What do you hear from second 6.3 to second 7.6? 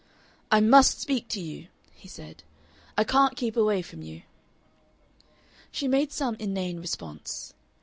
inane response.